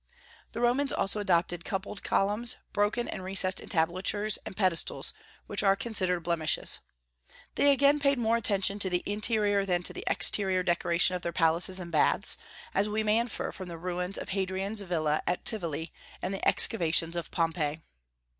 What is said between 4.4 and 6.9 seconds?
and pedestals, which are considered blemishes.